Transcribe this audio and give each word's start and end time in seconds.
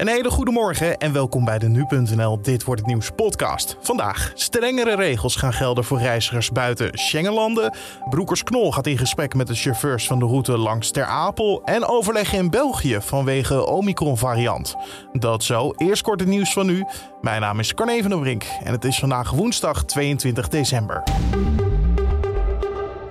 Een 0.00 0.08
hele 0.08 0.30
goede 0.30 0.50
morgen 0.50 0.98
en 0.98 1.12
welkom 1.12 1.44
bij 1.44 1.58
de 1.58 1.68
Nu.nl 1.68 2.42
Dit 2.42 2.64
Wordt 2.64 2.80
Het 2.80 2.90
Nieuws 2.90 3.10
podcast. 3.10 3.76
Vandaag, 3.80 4.32
strengere 4.34 4.96
regels 4.96 5.36
gaan 5.36 5.52
gelden 5.52 5.84
voor 5.84 5.98
reizigers 5.98 6.50
buiten 6.50 6.98
Schengenlanden. 6.98 7.74
Broekers 8.10 8.42
Knol 8.42 8.72
gaat 8.72 8.86
in 8.86 8.98
gesprek 8.98 9.34
met 9.34 9.46
de 9.46 9.54
chauffeurs 9.54 10.06
van 10.06 10.18
de 10.18 10.24
route 10.24 10.58
langs 10.58 10.90
Ter 10.90 11.04
Apel. 11.04 11.62
En 11.64 11.86
overleggen 11.86 12.38
in 12.38 12.50
België 12.50 12.98
vanwege 13.00 13.66
Omicron-variant. 13.66 14.76
Dat 15.12 15.44
zo, 15.44 15.72
eerst 15.76 16.02
kort 16.02 16.20
het 16.20 16.28
nieuws 16.28 16.52
van 16.52 16.66
nu. 16.66 16.84
Mijn 17.20 17.40
naam 17.40 17.58
is 17.58 17.74
Carne 17.74 18.00
van 18.00 18.10
der 18.10 18.20
Brink 18.20 18.44
en 18.64 18.72
het 18.72 18.84
is 18.84 18.98
vandaag 18.98 19.30
woensdag 19.30 19.84
22 19.84 20.48
december. 20.48 21.02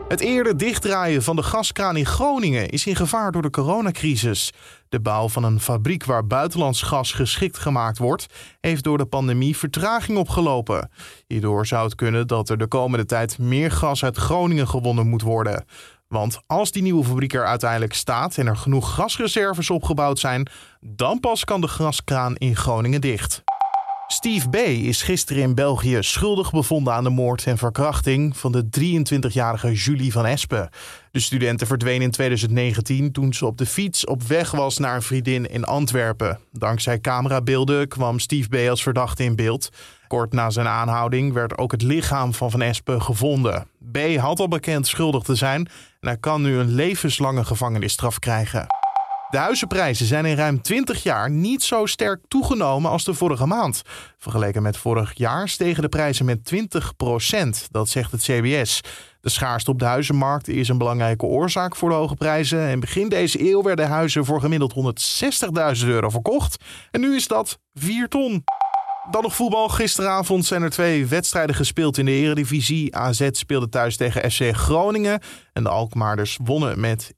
Het 0.09 0.19
eerder 0.19 0.57
dichtdraaien 0.57 1.23
van 1.23 1.35
de 1.35 1.43
gaskraan 1.43 1.95
in 1.95 2.05
Groningen 2.05 2.69
is 2.69 2.85
in 2.85 2.95
gevaar 2.95 3.31
door 3.31 3.41
de 3.41 3.49
coronacrisis. 3.49 4.53
De 4.89 4.99
bouw 4.99 5.29
van 5.29 5.43
een 5.43 5.59
fabriek 5.59 6.05
waar 6.05 6.27
buitenlands 6.27 6.81
gas 6.81 7.11
geschikt 7.11 7.57
gemaakt 7.57 7.97
wordt, 7.97 8.25
heeft 8.59 8.83
door 8.83 8.97
de 8.97 9.05
pandemie 9.05 9.57
vertraging 9.57 10.17
opgelopen. 10.17 10.91
Hierdoor 11.27 11.65
zou 11.65 11.83
het 11.83 11.95
kunnen 11.95 12.27
dat 12.27 12.49
er 12.49 12.57
de 12.57 12.67
komende 12.67 13.05
tijd 13.05 13.37
meer 13.37 13.71
gas 13.71 14.03
uit 14.03 14.17
Groningen 14.17 14.67
gewonnen 14.67 15.07
moet 15.07 15.21
worden. 15.21 15.65
Want 16.07 16.41
als 16.47 16.71
die 16.71 16.81
nieuwe 16.81 17.03
fabriek 17.03 17.33
er 17.33 17.45
uiteindelijk 17.45 17.93
staat 17.93 18.37
en 18.37 18.47
er 18.47 18.57
genoeg 18.57 18.93
gasreserves 18.93 19.69
opgebouwd 19.69 20.19
zijn, 20.19 20.49
dan 20.79 21.19
pas 21.19 21.43
kan 21.43 21.61
de 21.61 21.67
gaskraan 21.67 22.35
in 22.35 22.55
Groningen 22.55 23.01
dicht. 23.01 23.43
Steve 24.11 24.49
B. 24.49 24.55
is 24.55 25.01
gisteren 25.01 25.43
in 25.43 25.55
België 25.55 25.97
schuldig 25.99 26.51
bevonden 26.51 26.93
aan 26.93 27.03
de 27.03 27.09
moord 27.09 27.45
en 27.45 27.57
verkrachting 27.57 28.37
van 28.37 28.51
de 28.51 28.65
23-jarige 28.79 29.73
Julie 29.73 30.11
van 30.11 30.25
Espen. 30.25 30.69
De 31.11 31.19
studenten 31.19 31.67
verdween 31.67 32.01
in 32.01 32.11
2019 32.11 33.11
toen 33.11 33.33
ze 33.33 33.45
op 33.45 33.57
de 33.57 33.65
fiets 33.65 34.05
op 34.05 34.23
weg 34.23 34.51
was 34.51 34.77
naar 34.77 34.95
een 34.95 35.01
vriendin 35.01 35.49
in 35.49 35.63
Antwerpen. 35.63 36.39
Dankzij 36.51 36.99
camerabeelden 36.99 37.87
kwam 37.87 38.19
Steve 38.19 38.49
B. 38.49 38.69
als 38.69 38.83
verdachte 38.83 39.23
in 39.23 39.35
beeld. 39.35 39.69
Kort 40.07 40.33
na 40.33 40.49
zijn 40.49 40.67
aanhouding 40.67 41.33
werd 41.33 41.57
ook 41.57 41.71
het 41.71 41.81
lichaam 41.81 42.33
van 42.33 42.51
Van 42.51 42.61
Espen 42.61 43.01
gevonden. 43.01 43.67
B. 43.91 43.97
had 44.17 44.39
al 44.39 44.47
bekend 44.47 44.87
schuldig 44.87 45.23
te 45.23 45.35
zijn 45.35 45.67
en 45.99 46.07
hij 46.07 46.17
kan 46.17 46.41
nu 46.41 46.57
een 46.57 46.73
levenslange 46.73 47.45
gevangenisstraf 47.45 48.19
krijgen. 48.19 48.78
De 49.29 49.37
huizenprijzen 49.37 50.05
zijn 50.05 50.25
in 50.25 50.35
ruim 50.35 50.61
20 50.61 51.03
jaar 51.03 51.29
niet 51.29 51.63
zo 51.63 51.85
sterk 51.85 52.19
toegenomen 52.27 52.91
als 52.91 53.03
de 53.03 53.13
vorige 53.13 53.45
maand. 53.45 53.81
Vergeleken 54.17 54.61
met 54.61 54.77
vorig 54.77 55.17
jaar 55.17 55.49
stegen 55.49 55.81
de 55.81 55.89
prijzen 55.89 56.25
met 56.25 56.51
20% 56.53 57.67
dat 57.71 57.89
zegt 57.89 58.11
het 58.11 58.21
CBS. 58.21 58.81
De 59.21 59.29
schaarste 59.29 59.71
op 59.71 59.79
de 59.79 59.85
huizenmarkt 59.85 60.47
is 60.47 60.69
een 60.69 60.77
belangrijke 60.77 61.25
oorzaak 61.25 61.75
voor 61.75 61.89
de 61.89 61.95
hoge 61.95 62.15
prijzen. 62.15 62.59
En 62.59 62.79
begin 62.79 63.09
deze 63.09 63.49
eeuw 63.49 63.61
werden 63.61 63.87
huizen 63.87 64.25
voor 64.25 64.41
gemiddeld 64.41 64.73
160.000 65.81 65.87
euro 65.87 66.09
verkocht. 66.09 66.63
En 66.91 67.01
nu 67.01 67.15
is 67.15 67.27
dat 67.27 67.59
4 67.73 68.07
ton. 68.07 68.43
Dan 69.11 69.23
nog 69.23 69.35
voetbal. 69.35 69.67
Gisteravond 69.67 70.45
zijn 70.45 70.61
er 70.61 70.69
twee 70.69 71.05
wedstrijden 71.05 71.55
gespeeld 71.55 71.97
in 71.97 72.05
de 72.05 72.11
Eredivisie. 72.11 72.95
AZ 72.95 73.27
speelde 73.31 73.69
thuis 73.69 73.97
tegen 73.97 74.31
FC 74.31 74.55
Groningen. 74.55 75.19
En 75.53 75.63
de 75.63 75.69
Alkmaarders 75.69 76.39
wonnen 76.43 76.79
met 76.79 77.11
1-0. 77.13 77.15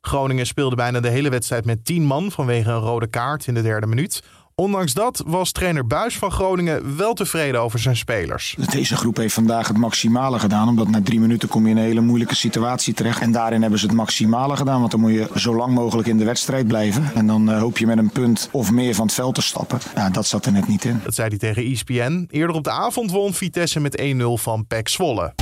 Groningen 0.00 0.46
speelde 0.46 0.76
bijna 0.76 1.00
de 1.00 1.08
hele 1.08 1.30
wedstrijd 1.30 1.64
met 1.64 1.84
10 1.84 2.04
man 2.04 2.30
vanwege 2.30 2.70
een 2.70 2.78
rode 2.78 3.06
kaart 3.06 3.46
in 3.46 3.54
de 3.54 3.62
derde 3.62 3.86
minuut. 3.86 4.22
Ondanks 4.54 4.94
dat 4.94 5.22
was 5.26 5.52
trainer 5.52 5.86
Buis 5.86 6.18
van 6.18 6.30
Groningen 6.30 6.96
wel 6.96 7.14
tevreden 7.14 7.60
over 7.60 7.78
zijn 7.78 7.96
spelers. 7.96 8.56
Deze 8.70 8.96
groep 8.96 9.16
heeft 9.16 9.34
vandaag 9.34 9.68
het 9.68 9.76
maximale 9.76 10.38
gedaan. 10.38 10.68
Omdat 10.68 10.88
na 10.88 11.02
drie 11.02 11.20
minuten 11.20 11.48
kom 11.48 11.64
je 11.64 11.70
in 11.70 11.76
een 11.76 11.82
hele 11.82 12.00
moeilijke 12.00 12.34
situatie 12.34 12.94
terecht. 12.94 13.20
En 13.20 13.32
daarin 13.32 13.60
hebben 13.60 13.78
ze 13.78 13.86
het 13.86 13.94
maximale 13.94 14.56
gedaan. 14.56 14.78
Want 14.78 14.90
dan 14.90 15.00
moet 15.00 15.12
je 15.12 15.28
zo 15.34 15.54
lang 15.54 15.74
mogelijk 15.74 16.08
in 16.08 16.18
de 16.18 16.24
wedstrijd 16.24 16.66
blijven. 16.66 17.10
En 17.14 17.26
dan 17.26 17.50
uh, 17.50 17.60
hoop 17.60 17.78
je 17.78 17.86
met 17.86 17.98
een 17.98 18.10
punt 18.10 18.48
of 18.52 18.70
meer 18.70 18.94
van 18.94 19.06
het 19.06 19.14
veld 19.14 19.34
te 19.34 19.42
stappen. 19.42 19.78
Ja, 19.94 20.10
dat 20.10 20.26
zat 20.26 20.46
er 20.46 20.52
net 20.52 20.68
niet 20.68 20.84
in. 20.84 21.00
Dat 21.04 21.14
zei 21.14 21.28
hij 21.28 21.38
tegen 21.38 21.64
ESPN. 21.64 22.26
Eerder 22.30 22.56
op 22.56 22.64
de 22.64 22.70
avond 22.70 23.10
won 23.10 23.34
Vitesse 23.34 23.80
met 23.80 24.02
1-0 24.02 24.24
van 24.34 24.66
PEC 24.66 24.88
Zwolle. 24.88 25.34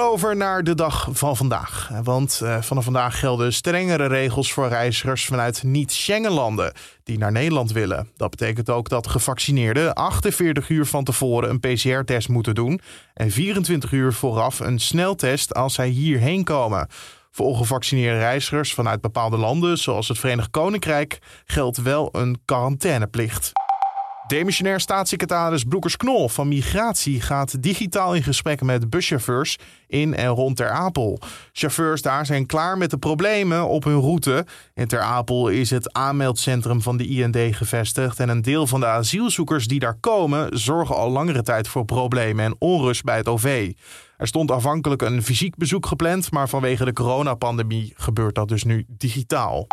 Over 0.00 0.36
naar 0.36 0.64
de 0.64 0.74
dag 0.74 1.08
van 1.12 1.36
vandaag. 1.36 1.90
Want 2.02 2.40
uh, 2.42 2.62
vanaf 2.62 2.84
vandaag 2.84 3.18
gelden 3.18 3.52
strengere 3.52 4.06
regels 4.06 4.52
voor 4.52 4.68
reizigers 4.68 5.24
vanuit 5.24 5.62
niet-Schengenlanden 5.62 6.72
die 7.04 7.18
naar 7.18 7.32
Nederland 7.32 7.72
willen. 7.72 8.10
Dat 8.16 8.30
betekent 8.30 8.70
ook 8.70 8.88
dat 8.88 9.08
gevaccineerden 9.08 9.94
48 9.94 10.68
uur 10.68 10.86
van 10.86 11.04
tevoren 11.04 11.50
een 11.50 11.60
PCR-test 11.60 12.28
moeten 12.28 12.54
doen 12.54 12.80
en 13.14 13.30
24 13.30 13.92
uur 13.92 14.12
vooraf 14.12 14.60
een 14.60 14.78
sneltest 14.78 15.54
als 15.54 15.74
zij 15.74 15.88
hierheen 15.88 16.44
komen. 16.44 16.88
Voor 17.30 17.46
ongevaccineerde 17.46 18.18
reizigers 18.18 18.74
vanuit 18.74 19.00
bepaalde 19.00 19.36
landen, 19.36 19.78
zoals 19.78 20.08
het 20.08 20.18
Verenigd 20.18 20.50
Koninkrijk, 20.50 21.18
geldt 21.44 21.82
wel 21.82 22.08
een 22.12 22.40
quarantaineplicht. 22.44 23.52
Demissionair 24.28 24.80
staatssecretaris 24.80 25.64
Broekers-Knol 25.64 26.28
van 26.28 26.48
Migratie 26.48 27.20
gaat 27.20 27.62
digitaal 27.62 28.14
in 28.14 28.22
gesprek 28.22 28.62
met 28.62 28.90
buschauffeurs 28.90 29.58
in 29.86 30.14
en 30.14 30.28
rond 30.28 30.56
Ter 30.56 30.70
Apel. 30.70 31.18
Chauffeurs 31.52 32.02
daar 32.02 32.26
zijn 32.26 32.46
klaar 32.46 32.78
met 32.78 32.90
de 32.90 32.98
problemen 32.98 33.68
op 33.68 33.84
hun 33.84 34.00
route. 34.00 34.46
In 34.74 34.86
Ter 34.86 35.00
Apel 35.00 35.48
is 35.48 35.70
het 35.70 35.92
aanmeldcentrum 35.92 36.82
van 36.82 36.96
de 36.96 37.06
IND 37.06 37.56
gevestigd 37.56 38.20
en 38.20 38.28
een 38.28 38.42
deel 38.42 38.66
van 38.66 38.80
de 38.80 38.86
asielzoekers 38.86 39.66
die 39.66 39.80
daar 39.80 39.98
komen 40.00 40.58
zorgen 40.58 40.96
al 40.96 41.10
langere 41.10 41.42
tijd 41.42 41.68
voor 41.68 41.84
problemen 41.84 42.44
en 42.44 42.56
onrust 42.58 43.04
bij 43.04 43.16
het 43.16 43.28
OV. 43.28 43.72
Er 44.16 44.26
stond 44.26 44.50
afhankelijk 44.50 45.02
een 45.02 45.22
fysiek 45.22 45.56
bezoek 45.56 45.86
gepland, 45.86 46.30
maar 46.30 46.48
vanwege 46.48 46.84
de 46.84 46.92
coronapandemie 46.92 47.92
gebeurt 47.96 48.34
dat 48.34 48.48
dus 48.48 48.64
nu 48.64 48.84
digitaal. 48.88 49.66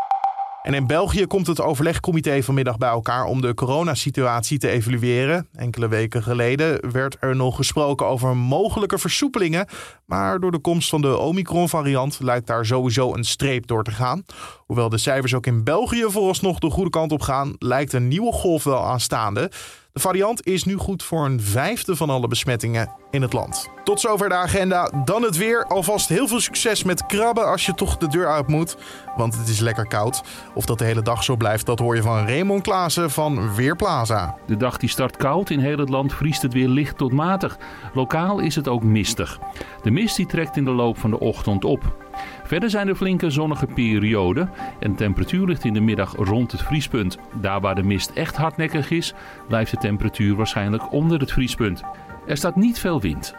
En 0.65 0.73
in 0.73 0.87
België 0.87 1.25
komt 1.25 1.47
het 1.47 1.61
overlegcomité 1.61 2.43
vanmiddag 2.43 2.77
bij 2.77 2.89
elkaar 2.89 3.25
om 3.25 3.41
de 3.41 3.53
coronasituatie 3.53 4.57
te 4.57 4.69
evalueren. 4.69 5.47
Enkele 5.55 5.87
weken 5.87 6.23
geleden 6.23 6.91
werd 6.91 7.17
er 7.19 7.35
nog 7.35 7.55
gesproken 7.55 8.07
over 8.07 8.37
mogelijke 8.37 8.97
versoepelingen. 8.97 9.67
Maar 10.05 10.39
door 10.39 10.51
de 10.51 10.59
komst 10.59 10.89
van 10.89 11.01
de 11.01 11.17
Omicron-variant 11.17 12.19
lijkt 12.19 12.47
daar 12.47 12.65
sowieso 12.65 13.13
een 13.13 13.23
streep 13.23 13.67
door 13.67 13.83
te 13.83 13.91
gaan. 13.91 14.23
Hoewel 14.65 14.89
de 14.89 14.97
cijfers 14.97 15.33
ook 15.33 15.45
in 15.45 15.63
België 15.63 16.05
vooralsnog 16.07 16.59
de 16.59 16.69
goede 16.69 16.89
kant 16.89 17.11
op 17.11 17.21
gaan, 17.21 17.55
lijkt 17.59 17.93
een 17.93 18.07
nieuwe 18.07 18.31
golf 18.31 18.63
wel 18.63 18.85
aanstaande. 18.85 19.51
De 19.91 19.99
variant 19.99 20.45
is 20.45 20.63
nu 20.63 20.75
goed 20.75 21.03
voor 21.03 21.25
een 21.25 21.41
vijfde 21.41 21.95
van 21.95 22.09
alle 22.09 22.27
besmettingen 22.27 22.91
in 23.11 23.21
het 23.21 23.33
land. 23.33 23.69
Tot 23.83 23.99
zover 23.99 24.29
de 24.29 24.35
agenda. 24.35 24.91
Dan 25.05 25.21
het 25.21 25.37
weer. 25.37 25.65
Alvast 25.65 26.09
heel 26.09 26.27
veel 26.27 26.39
succes 26.39 26.83
met 26.83 27.05
krabben 27.05 27.47
als 27.47 27.65
je 27.65 27.73
toch 27.73 27.97
de 27.97 28.07
deur 28.07 28.27
uit 28.27 28.47
moet. 28.47 28.77
Want 29.17 29.37
het 29.37 29.47
is 29.47 29.59
lekker 29.59 29.87
koud. 29.87 30.23
Of 30.53 30.65
dat 30.65 30.77
de 30.77 30.85
hele 30.85 31.01
dag 31.01 31.23
zo 31.23 31.35
blijft, 31.35 31.65
dat 31.65 31.79
hoor 31.79 31.95
je 31.95 32.01
van 32.01 32.27
Raymond 32.27 32.61
Klaassen 32.61 33.11
van 33.11 33.55
Weerplaza. 33.55 34.37
De 34.47 34.57
dag 34.57 34.77
die 34.77 34.89
start 34.89 35.17
koud. 35.17 35.49
In 35.49 35.59
heel 35.59 35.77
het 35.77 35.89
land 35.89 36.13
vriest 36.13 36.41
het 36.41 36.53
weer 36.53 36.67
licht 36.67 36.97
tot 36.97 37.11
matig. 37.11 37.57
Lokaal 37.93 38.39
is 38.39 38.55
het 38.55 38.67
ook 38.67 38.83
mistig. 38.83 39.39
De 39.81 39.91
mist 39.91 40.15
die 40.15 40.25
trekt 40.25 40.57
in 40.57 40.65
de 40.65 40.71
loop 40.71 40.97
van 40.97 41.09
de 41.09 41.19
ochtend 41.19 41.65
op. 41.65 42.04
Verder 42.43 42.69
zijn 42.69 42.87
er 42.87 42.95
flinke 42.95 43.29
zonnige 43.29 43.65
perioden 43.65 44.49
en 44.79 44.91
de 44.91 44.97
temperatuur 44.97 45.47
ligt 45.47 45.63
in 45.63 45.73
de 45.73 45.79
middag 45.79 46.15
rond 46.15 46.51
het 46.51 46.61
vriespunt. 46.61 47.17
Daar 47.41 47.61
waar 47.61 47.75
de 47.75 47.83
mist 47.83 48.09
echt 48.09 48.35
hardnekkig 48.35 48.91
is, 48.91 49.13
blijft 49.47 49.71
de 49.71 49.77
temperatuur 49.77 50.35
waarschijnlijk 50.35 50.91
onder 50.91 51.19
het 51.19 51.31
vriespunt. 51.31 51.83
Er 52.27 52.37
staat 52.37 52.55
niet 52.55 52.79
veel 52.79 53.01
wind. 53.01 53.35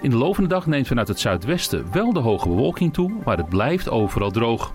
In 0.00 0.10
de 0.10 0.16
loop 0.16 0.34
van 0.34 0.44
de 0.44 0.50
dag 0.50 0.66
neemt 0.66 0.86
vanuit 0.86 1.08
het 1.08 1.20
zuidwesten 1.20 1.92
wel 1.92 2.12
de 2.12 2.20
hoge 2.20 2.48
bewolking 2.48 2.92
toe, 2.92 3.12
maar 3.24 3.36
het 3.36 3.48
blijft 3.48 3.90
overal 3.90 4.30
droog. 4.30 4.72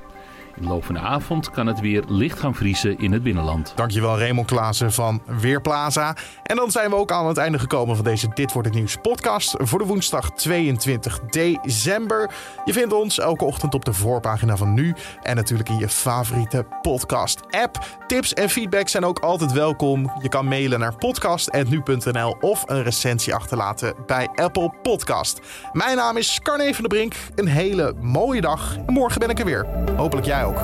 In 0.56 0.62
de 0.62 0.68
loop 0.68 0.86
van 0.86 0.96
de 0.96 1.02
avond 1.02 1.50
kan 1.50 1.68
het 1.68 1.80
weer 1.80 2.04
licht 2.08 2.40
gaan 2.40 2.56
vriezen 2.56 2.98
in 2.98 3.12
het 3.12 3.24
binnenland. 3.24 3.74
Dankjewel 3.76 4.20
Raymond 4.20 4.48
Klaassen 4.48 4.92
van 4.92 5.22
Weerplaza. 5.26 6.16
En 6.44 6.56
dan 6.56 6.72
zijn 6.72 6.90
we 6.90 6.96
ook 6.96 7.12
aan 7.12 7.28
het 7.28 7.38
einde 7.38 7.60
gekomen 7.60 7.96
van 7.96 8.06
deze 8.06 8.28
Dit 8.34 8.54
Wordt 8.54 8.68
Het 8.68 8.78
Nieuws 8.78 8.98
podcast 9.02 9.56
voor 9.58 9.80
de 9.80 9.86
woensdag 9.86 10.32
22 10.32 11.20
december. 11.20 12.32
Je 12.66 12.74
vindt 12.74 12.94
ons 12.94 13.20
elke 13.20 13.46
ochtend 13.46 13.74
op 13.74 13.86
de 13.86 13.94
voorpagina 13.94 14.58
van 14.58 14.74
Nu 14.74 14.96
en 15.22 15.36
natuurlijk 15.36 15.70
in 15.70 15.78
je 15.78 15.90
favoriete 15.90 16.66
podcast 16.82 17.40
app. 17.50 17.86
Tips 18.08 18.34
en 18.34 18.50
feedback 18.50 18.88
zijn 18.88 19.06
ook 19.06 19.20
altijd 19.20 19.52
welkom. 19.52 20.12
Je 20.22 20.30
kan 20.30 20.48
mailen 20.48 20.80
naar 20.80 20.96
podcast.nu.nl 20.96 22.38
of 22.40 22.64
een 22.66 22.84
recensie 22.84 23.36
achterlaten 23.36 23.94
bij 24.06 24.30
Apple 24.36 24.74
Podcast. 24.82 25.40
Mijn 25.72 25.98
naam 25.98 26.18
is 26.18 26.40
Carne 26.44 26.74
van 26.74 26.84
der 26.84 26.98
Brink. 26.98 27.16
Een 27.36 27.48
hele 27.48 27.94
mooie 28.02 28.42
dag 28.42 28.78
en 28.86 28.94
morgen 28.94 29.20
ben 29.20 29.30
ik 29.30 29.40
er 29.40 29.46
weer. 29.46 29.68
Hopelijk 29.96 30.28
jij 30.28 30.43
ook. 30.44 30.62